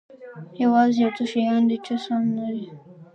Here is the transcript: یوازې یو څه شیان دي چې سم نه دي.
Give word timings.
یوازې 0.63 0.97
یو 1.03 1.11
څه 1.17 1.23
شیان 1.31 1.63
دي 1.69 1.77
چې 1.85 1.93
سم 2.05 2.23
نه 2.37 2.45
دي. 2.55 2.67